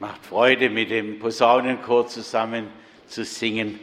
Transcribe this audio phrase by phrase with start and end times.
[0.00, 2.68] Macht Freude, mit dem Posaunenchor zusammen
[3.06, 3.78] zu singen.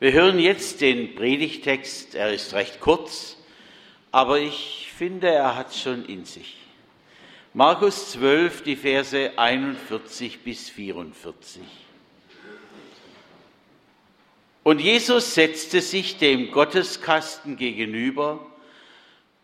[0.00, 2.16] Wir hören jetzt den Predigtext.
[2.16, 3.36] Er ist recht kurz,
[4.10, 6.56] aber ich finde, er hat schon in sich.
[7.54, 11.62] Markus 12, die Verse 41 bis 44.
[14.64, 18.44] Und Jesus setzte sich dem Gotteskasten gegenüber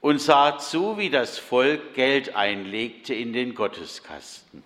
[0.07, 4.63] und sah zu, wie das Volk Geld einlegte in den Gotteskasten.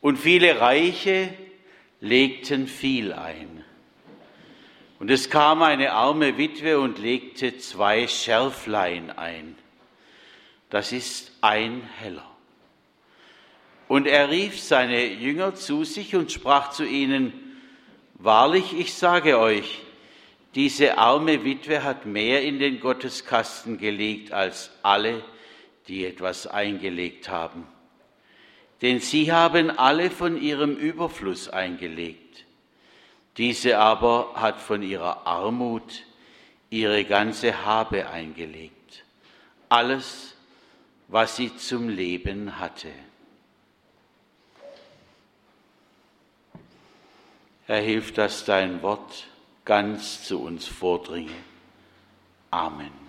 [0.00, 1.32] Und viele Reiche
[2.00, 3.64] legten viel ein.
[4.98, 9.56] Und es kam eine arme Witwe und legte zwei Schärflein ein.
[10.68, 12.28] Das ist ein Heller.
[13.86, 17.32] Und er rief seine Jünger zu sich und sprach zu ihnen,
[18.14, 19.82] Wahrlich, ich sage euch,
[20.54, 25.24] diese arme Witwe hat mehr in den Gotteskasten gelegt als alle,
[25.88, 27.66] die etwas eingelegt haben.
[28.82, 32.44] Denn sie haben alle von ihrem Überfluss eingelegt.
[33.38, 36.04] Diese aber hat von ihrer Armut
[36.68, 39.04] ihre ganze Habe eingelegt.
[39.68, 40.36] Alles,
[41.08, 42.90] was sie zum Leben hatte.
[47.66, 49.28] Herr, hilf, dass dein Wort
[49.64, 51.30] ganz zu uns vordringe.
[52.50, 53.02] Amen.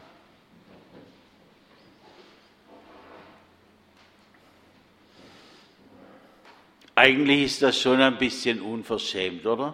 [6.95, 9.73] Eigentlich ist das schon ein bisschen unverschämt, oder?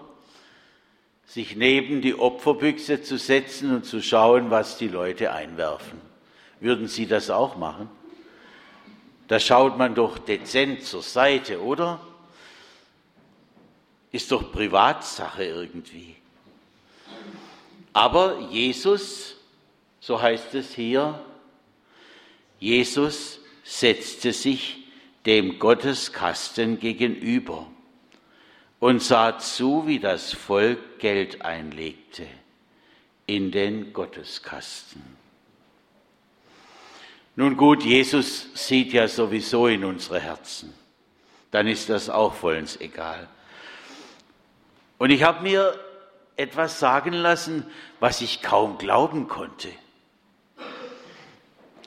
[1.25, 5.99] Sich neben die Opferbüchse zu setzen und zu schauen, was die Leute einwerfen.
[6.59, 7.89] Würden Sie das auch machen?
[9.27, 11.99] Da schaut man doch dezent zur Seite, oder?
[14.11, 16.15] Ist doch Privatsache irgendwie.
[17.93, 19.35] Aber Jesus,
[19.99, 21.19] so heißt es hier,
[22.59, 24.77] Jesus setzte sich
[25.25, 27.67] dem Gotteskasten gegenüber
[28.79, 32.25] und sah zu, wie das Volk Geld einlegte
[33.25, 35.03] in den Gotteskasten.
[37.35, 40.73] Nun gut, Jesus sieht ja sowieso in unsere Herzen.
[41.51, 43.27] Dann ist das auch vollends egal.
[44.97, 45.79] Und ich habe mir
[46.39, 47.69] etwas sagen lassen,
[47.99, 49.69] was ich kaum glauben konnte.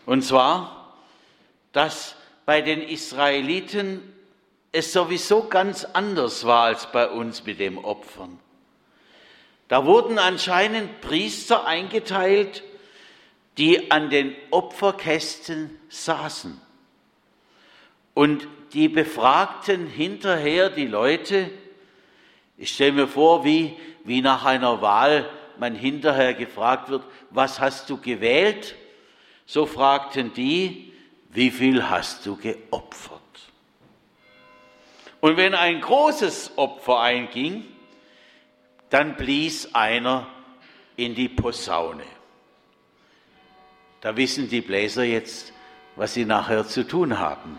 [0.07, 0.95] Und zwar,
[1.73, 4.03] dass bei den Israeliten
[4.73, 8.39] es sowieso ganz anders war als bei uns mit dem Opfern.
[9.69, 12.63] Da wurden anscheinend Priester eingeteilt,
[13.59, 16.61] die an den Opferkästen saßen.
[18.15, 21.51] Und die befragten hinterher die Leute.
[22.57, 27.89] Ich stelle mir vor, wie wie nach einer Wahl man hinterher gefragt wird, was hast
[27.91, 28.75] du gewählt?
[29.47, 30.93] So fragten die,
[31.31, 33.21] wie viel hast du geopfert?
[35.21, 37.65] Und wenn ein großes Opfer einging,
[38.91, 40.27] dann blies einer
[40.97, 42.05] in die Posaune.
[44.01, 45.53] Da wissen die Bläser jetzt,
[45.95, 47.59] was sie nachher zu tun haben.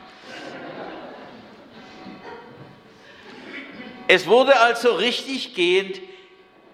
[4.07, 6.01] Es wurde also richtig gehend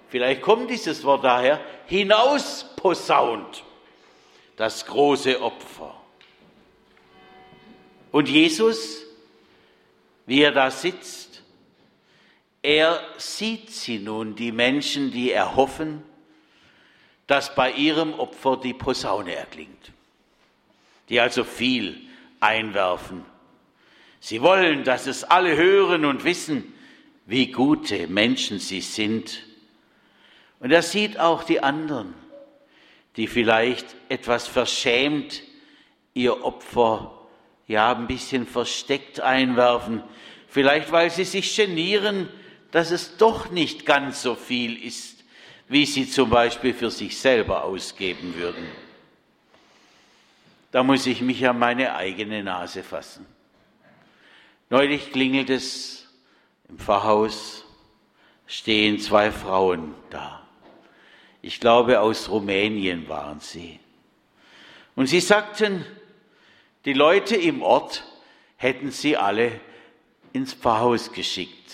[0.10, 3.64] vielleicht kommt dieses Wort daher, hinausposaunt,
[4.56, 5.96] das große Opfer.
[8.12, 9.04] Und Jesus,
[10.26, 11.44] wie er da sitzt,
[12.62, 16.04] er sieht sie nun, die Menschen, die erhoffen,
[17.28, 19.92] dass bei ihrem Opfer die Posaune erklingt,
[21.10, 22.02] die also viel
[22.40, 23.24] einwerfen.
[24.20, 26.74] Sie wollen, dass es alle hören und wissen,
[27.26, 29.44] wie gute Menschen sie sind
[30.60, 32.14] und er sieht auch die anderen,
[33.16, 35.42] die vielleicht etwas verschämt
[36.14, 37.20] ihr Opfer
[37.68, 40.04] ja ein bisschen versteckt einwerfen,
[40.48, 42.30] vielleicht weil sie sich genieren,
[42.72, 45.24] dass es doch nicht ganz so viel ist,
[45.68, 48.68] wie sie zum Beispiel für sich selber ausgeben würden.
[50.72, 53.26] Da muss ich mich an meine eigene Nase fassen.
[54.70, 56.08] Neulich klingelt es
[56.68, 57.66] im Pfarrhaus,
[58.46, 60.48] stehen zwei Frauen da.
[61.42, 63.80] Ich glaube, aus Rumänien waren sie.
[64.96, 65.86] Und sie sagten,
[66.86, 68.04] die Leute im Ort
[68.58, 69.52] hätten sie alle
[70.34, 71.72] ins Pfarrhaus geschickt.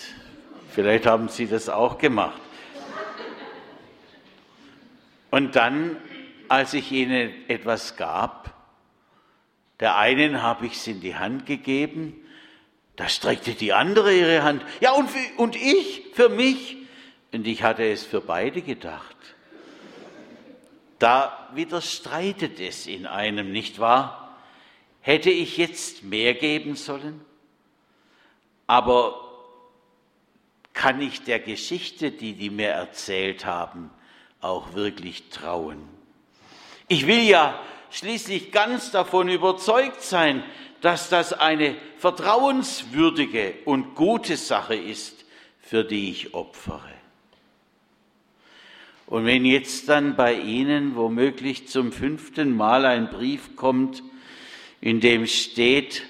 [0.70, 2.40] Vielleicht haben sie das auch gemacht.
[5.30, 5.96] Und dann,
[6.48, 8.54] als ich ihnen etwas gab,
[9.80, 12.14] der einen habe ich es in die Hand gegeben,
[12.94, 14.64] da streckte die andere ihre Hand.
[14.80, 16.76] Ja, und, und ich, für mich.
[17.32, 19.16] Und ich hatte es für beide gedacht.
[20.98, 24.38] Da widerstreitet es in einem, nicht wahr?
[25.00, 27.24] Hätte ich jetzt mehr geben sollen?
[28.66, 29.22] Aber
[30.72, 33.90] kann ich der Geschichte, die die mir erzählt haben,
[34.40, 35.88] auch wirklich trauen?
[36.88, 37.58] Ich will ja
[37.90, 40.42] schließlich ganz davon überzeugt sein,
[40.80, 45.24] dass das eine vertrauenswürdige und gute Sache ist,
[45.60, 46.95] für die ich opfere.
[49.06, 54.02] Und wenn jetzt dann bei Ihnen womöglich zum fünften Mal ein Brief kommt,
[54.80, 56.02] in dem steht,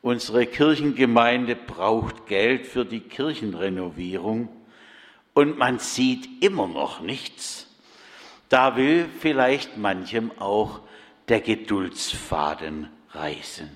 [0.00, 4.48] unsere Kirchengemeinde braucht Geld für die Kirchenrenovierung
[5.34, 7.66] und man sieht immer noch nichts,
[8.48, 10.80] da will vielleicht manchem auch
[11.28, 13.68] der Geduldsfaden reißen.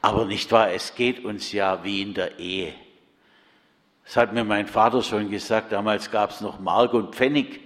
[0.00, 2.72] Aber nicht wahr, es geht uns ja wie in der Ehe.
[4.04, 7.65] Das hat mir mein Vater schon gesagt, damals gab es noch Mark und Pfennig.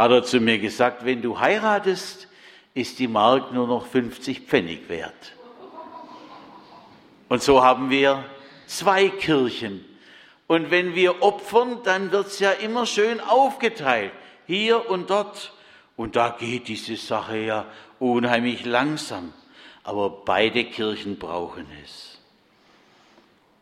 [0.00, 2.26] Hat er zu mir gesagt, wenn du heiratest,
[2.72, 5.34] ist die Mark nur noch 50 Pfennig wert.
[7.28, 8.24] Und so haben wir
[8.66, 9.84] zwei Kirchen.
[10.46, 14.12] Und wenn wir opfern, dann wird es ja immer schön aufgeteilt,
[14.46, 15.52] hier und dort.
[15.98, 17.66] Und da geht diese Sache ja
[17.98, 19.34] unheimlich langsam.
[19.84, 22.18] Aber beide Kirchen brauchen es.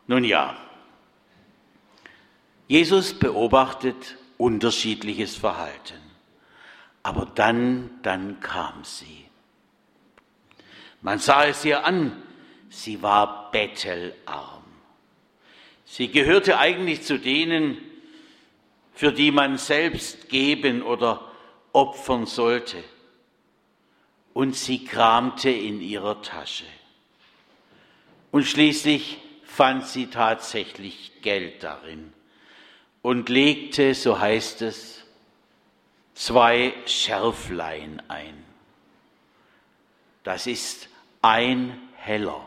[0.07, 0.55] Nun ja,
[2.69, 6.08] Jesus beobachtet unterschiedliches Verhalten.
[7.03, 9.25] Aber dann, dann kam sie.
[11.01, 12.21] Man sah es ihr an,
[12.69, 14.63] sie war bettelarm.
[15.85, 17.77] Sie gehörte eigentlich zu denen,
[18.93, 21.31] für die man selbst geben oder
[21.71, 22.83] opfern sollte.
[24.33, 26.65] Und sie kramte in ihrer Tasche.
[28.31, 32.13] Und schließlich fand sie tatsächlich Geld darin
[33.01, 35.03] und legte, so heißt es,
[36.19, 38.43] zwei Schärflein ein.
[40.23, 40.89] Das ist
[41.21, 42.45] ein Heller.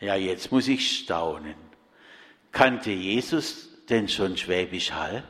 [0.00, 1.54] Ja, jetzt muss ich staunen.
[2.50, 5.22] Kannte Jesus denn schon Schwäbisch Hall?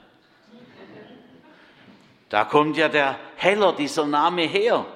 [2.28, 4.86] Da kommt ja der Heller, dieser Name her.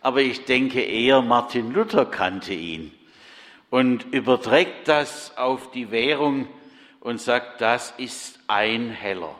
[0.00, 2.92] Aber ich denke eher, Martin Luther kannte ihn
[3.68, 6.48] und überträgt das auf die Währung
[7.00, 9.34] und sagt, das ist ein Heller.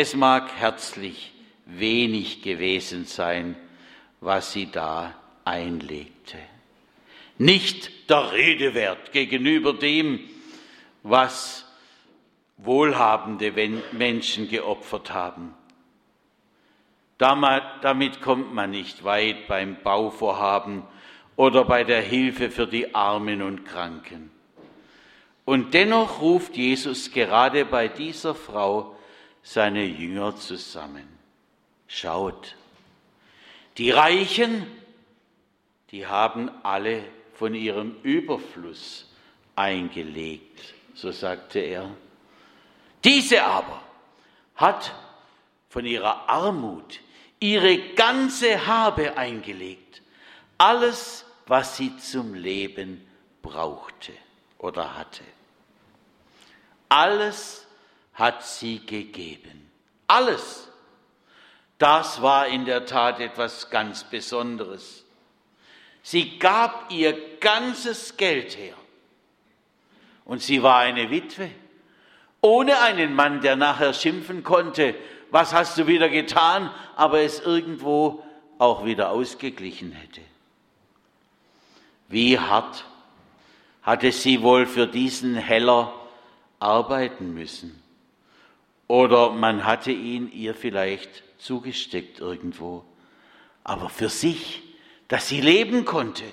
[0.00, 1.32] Es mag herzlich
[1.66, 3.56] wenig gewesen sein,
[4.20, 5.12] was sie da
[5.44, 6.38] einlegte.
[7.36, 10.20] Nicht der Rede wert gegenüber dem,
[11.02, 11.66] was
[12.58, 13.52] wohlhabende
[13.90, 15.52] Menschen geopfert haben.
[17.18, 20.84] Damit kommt man nicht weit beim Bauvorhaben
[21.34, 24.30] oder bei der Hilfe für die Armen und Kranken.
[25.44, 28.94] Und dennoch ruft Jesus gerade bei dieser Frau
[29.48, 31.08] seine Jünger zusammen.
[31.86, 32.54] Schaut,
[33.78, 34.66] die Reichen,
[35.90, 37.02] die haben alle
[37.32, 39.10] von ihrem Überfluss
[39.56, 41.90] eingelegt, so sagte er.
[43.02, 43.80] Diese aber
[44.54, 44.94] hat
[45.70, 47.00] von ihrer Armut
[47.40, 50.02] ihre ganze Habe eingelegt,
[50.58, 53.08] alles, was sie zum Leben
[53.40, 54.12] brauchte
[54.58, 55.24] oder hatte.
[56.90, 57.67] Alles
[58.18, 59.70] hat sie gegeben.
[60.06, 60.68] Alles.
[61.78, 65.04] Das war in der Tat etwas ganz Besonderes.
[66.02, 68.74] Sie gab ihr ganzes Geld her.
[70.24, 71.50] Und sie war eine Witwe,
[72.40, 74.94] ohne einen Mann, der nachher schimpfen konnte,
[75.30, 78.24] was hast du wieder getan, aber es irgendwo
[78.58, 80.20] auch wieder ausgeglichen hätte.
[82.08, 82.84] Wie hart
[83.82, 85.94] hatte sie wohl für diesen Heller
[86.58, 87.82] arbeiten müssen.
[88.88, 92.84] Oder man hatte ihn ihr vielleicht zugesteckt irgendwo.
[93.62, 94.62] Aber für sich,
[95.08, 96.24] dass sie leben konnte.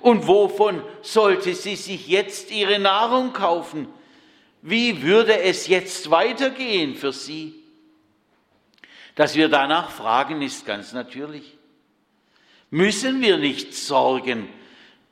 [0.00, 3.88] Und wovon sollte sie sich jetzt ihre Nahrung kaufen?
[4.62, 7.54] Wie würde es jetzt weitergehen für sie?
[9.16, 11.58] Dass wir danach fragen, ist ganz natürlich.
[12.70, 14.48] Müssen wir nicht sorgen,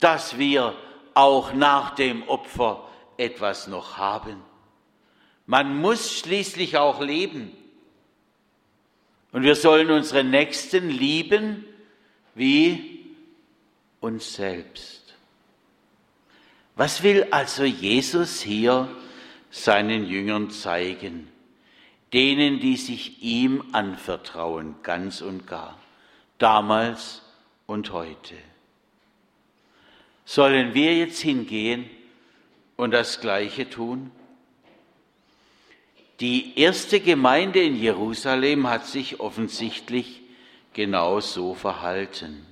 [0.01, 0.75] dass wir
[1.15, 4.43] auch nach dem Opfer etwas noch haben?
[5.53, 7.53] Man muss schließlich auch leben.
[9.33, 11.67] Und wir sollen unsere Nächsten lieben
[12.35, 13.05] wie
[14.01, 15.15] uns selbst.
[16.75, 18.89] Was will also Jesus hier
[19.51, 21.29] seinen Jüngern zeigen?
[22.15, 25.79] Denen, die sich ihm anvertrauen, ganz und gar,
[26.39, 27.21] damals
[27.67, 28.37] und heute.
[30.25, 31.91] Sollen wir jetzt hingehen
[32.77, 34.13] und das Gleiche tun?
[36.21, 40.21] Die erste Gemeinde in Jerusalem hat sich offensichtlich
[40.73, 42.47] genau so verhalten.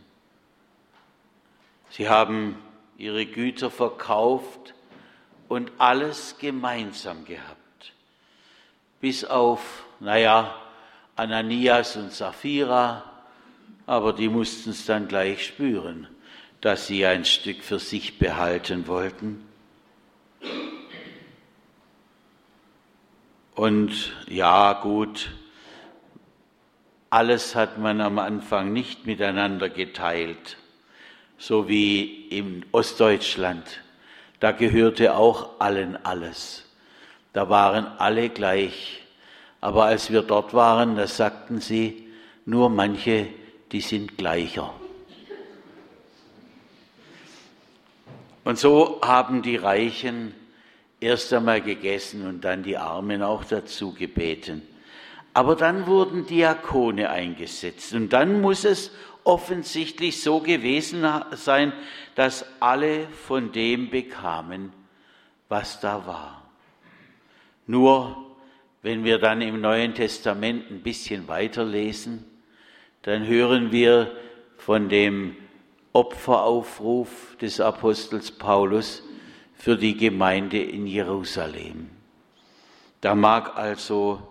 [1.91, 2.57] Sie haben
[2.99, 4.75] ihre Güter verkauft
[5.49, 7.93] und alles gemeinsam gehabt.
[9.01, 10.55] Bis auf, naja,
[11.17, 13.05] Ananias und Sapphira,
[13.87, 16.07] aber die mussten es dann gleich spüren,
[16.61, 19.45] dass sie ein Stück für sich behalten wollten.
[23.61, 25.29] Und ja, gut,
[27.11, 30.57] alles hat man am Anfang nicht miteinander geteilt,
[31.37, 33.83] so wie in Ostdeutschland.
[34.39, 36.65] Da gehörte auch allen alles.
[37.35, 39.03] Da waren alle gleich.
[39.61, 42.09] Aber als wir dort waren, da sagten sie,
[42.47, 43.27] nur manche,
[43.73, 44.73] die sind gleicher.
[48.43, 50.35] Und so haben die Reichen
[51.01, 54.63] erst einmal gegessen und dann die Armen auch dazu gebeten.
[55.33, 58.91] Aber dann wurden Diakone eingesetzt und dann muss es
[59.25, 61.73] offensichtlich so gewesen sein,
[62.15, 64.73] dass alle von dem bekamen,
[65.49, 66.51] was da war.
[67.67, 68.17] Nur
[68.83, 72.25] wenn wir dann im Neuen Testament ein bisschen weiterlesen,
[73.03, 74.11] dann hören wir
[74.57, 75.37] von dem
[75.93, 79.03] Opferaufruf des Apostels Paulus,
[79.61, 81.91] für die Gemeinde in Jerusalem.
[83.03, 84.23] Da mag also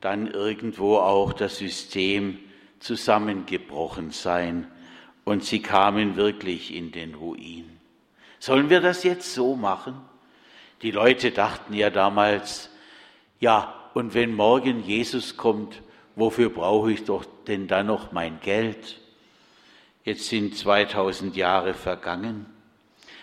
[0.00, 2.40] dann irgendwo auch das System
[2.80, 4.66] zusammengebrochen sein
[5.22, 7.78] und sie kamen wirklich in den Ruin.
[8.40, 9.94] Sollen wir das jetzt so machen?
[10.82, 12.68] Die Leute dachten ja damals,
[13.38, 15.82] ja, und wenn morgen Jesus kommt,
[16.16, 19.00] wofür brauche ich doch denn dann noch mein Geld?
[20.02, 22.53] Jetzt sind 2000 Jahre vergangen.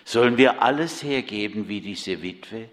[0.04, 2.70] Sollen wir alles hergeben wie diese Witwe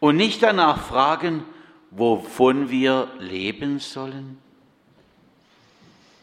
[0.00, 1.44] und nicht danach fragen,
[1.90, 4.38] wovon wir leben sollen?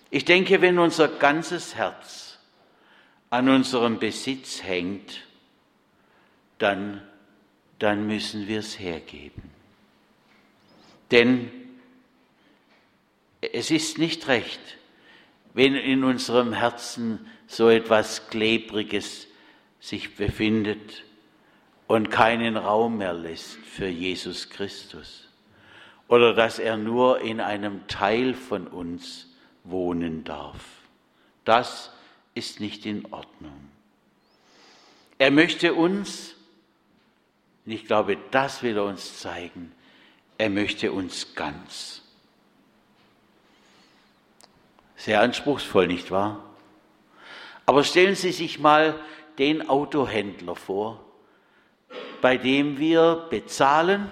[0.09, 2.37] Ich denke, wenn unser ganzes Herz
[3.29, 5.21] an unserem Besitz hängt,
[6.57, 7.01] dann,
[7.79, 9.41] dann müssen wir es hergeben.
[11.11, 11.49] Denn
[13.39, 14.59] es ist nicht recht,
[15.53, 19.27] wenn in unserem Herzen so etwas Klebriges
[19.81, 21.03] sich befindet
[21.87, 25.27] und keinen Raum mehr lässt für Jesus Christus
[26.07, 29.27] oder dass er nur in einem Teil von uns
[29.63, 30.63] wohnen darf.
[31.45, 31.91] Das
[32.33, 33.69] ist nicht in Ordnung.
[35.17, 36.35] Er möchte uns,
[37.65, 39.71] und ich glaube, das will er uns zeigen,
[40.37, 42.01] er möchte uns ganz.
[44.97, 46.43] Sehr anspruchsvoll, nicht wahr?
[47.65, 48.99] Aber stellen Sie sich mal
[49.41, 50.99] den Autohändler vor,
[52.21, 54.07] bei dem wir bezahlen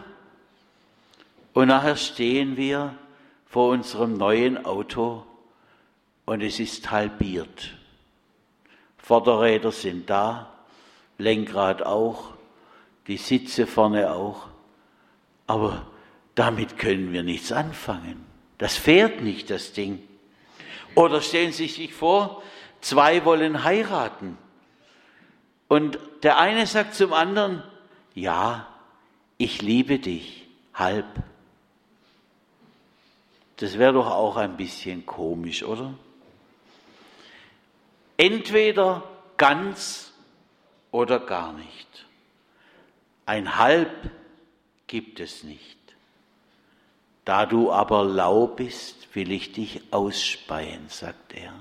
[1.53, 2.95] und nachher stehen wir
[3.45, 5.23] vor unserem neuen Auto
[6.25, 7.75] und es ist halbiert.
[8.97, 10.51] Vorderräder sind da,
[11.19, 12.33] Lenkrad auch,
[13.05, 14.47] die Sitze vorne auch,
[15.45, 15.85] aber
[16.33, 18.25] damit können wir nichts anfangen.
[18.57, 20.01] Das fährt nicht, das Ding.
[20.95, 22.41] Oder stellen Sie sich vor,
[22.81, 24.35] zwei wollen heiraten
[25.69, 27.63] und der eine sagt zum anderen,
[28.13, 28.67] ja,
[29.37, 31.05] ich liebe dich, halb.
[33.57, 35.93] Das wäre doch auch ein bisschen komisch, oder?
[38.17, 39.03] Entweder
[39.37, 40.11] ganz
[40.91, 42.05] oder gar nicht.
[43.25, 44.09] Ein Halb
[44.87, 45.77] gibt es nicht.
[47.25, 51.53] Da du aber lau bist, will ich dich ausspeien, sagt er.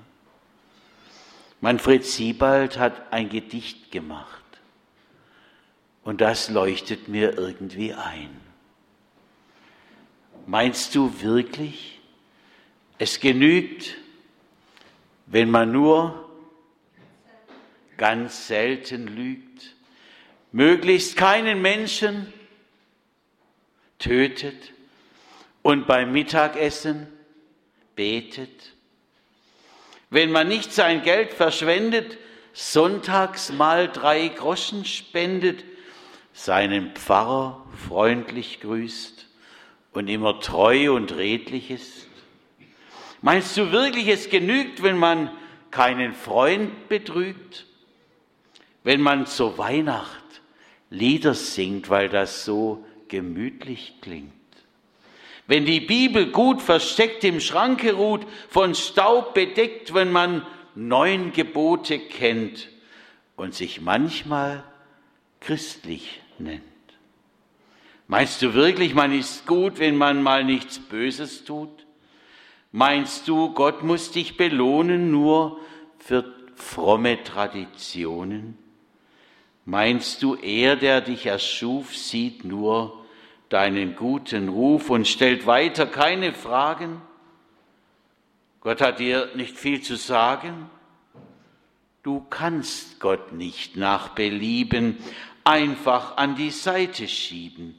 [1.60, 4.44] Manfred Siebald hat ein Gedicht gemacht
[6.04, 8.30] und das leuchtet mir irgendwie ein.
[10.46, 12.00] Meinst du wirklich,
[12.98, 13.96] es genügt,
[15.26, 16.30] wenn man nur
[17.96, 19.74] ganz selten lügt,
[20.52, 22.32] möglichst keinen Menschen
[23.98, 24.72] tötet
[25.62, 27.08] und beim Mittagessen
[27.96, 28.77] betet?
[30.10, 32.18] Wenn man nicht sein Geld verschwendet,
[32.52, 35.64] sonntags mal drei Groschen spendet,
[36.32, 39.26] seinen Pfarrer freundlich grüßt
[39.92, 42.08] und immer treu und redlich ist?
[43.20, 45.30] Meinst du wirklich, es genügt, wenn man
[45.70, 47.66] keinen Freund betrügt?
[48.84, 50.24] Wenn man zur Weihnacht
[50.90, 54.38] Lieder singt, weil das so gemütlich klingt?
[55.48, 61.98] Wenn die Bibel gut versteckt im Schranke ruht, von Staub bedeckt, wenn man neun Gebote
[61.98, 62.68] kennt
[63.34, 64.62] und sich manchmal
[65.40, 66.62] christlich nennt.
[68.08, 71.86] Meinst du wirklich, man ist gut, wenn man mal nichts Böses tut?
[72.70, 75.60] Meinst du, Gott muss dich belohnen nur
[75.98, 78.58] für, fromme Traditionen?
[79.64, 83.06] Meinst du, er, der dich erschuf, sieht nur
[83.48, 87.00] deinen guten Ruf und stellt weiter keine Fragen?
[88.60, 90.68] Gott hat dir nicht viel zu sagen?
[92.02, 94.98] Du kannst Gott nicht nach Belieben
[95.44, 97.74] einfach an die Seite schieben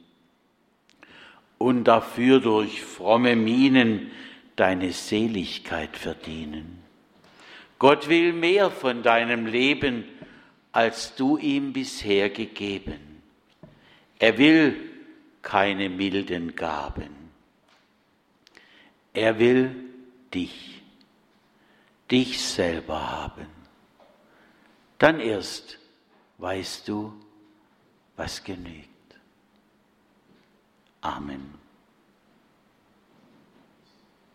[1.57, 4.11] und dafür durch fromme Mienen
[4.55, 6.79] deine Seligkeit verdienen.
[7.77, 10.03] Gott will mehr von deinem Leben,
[10.71, 12.99] als du ihm bisher gegeben.
[14.19, 14.88] Er will
[15.49, 17.31] keine milden Gaben.
[19.13, 19.75] Er will
[20.31, 20.83] dich,
[22.11, 23.47] dich selber haben.
[24.99, 25.79] Dann erst
[26.37, 27.19] weißt du,
[28.15, 28.89] was genügt.
[31.01, 31.58] Amen.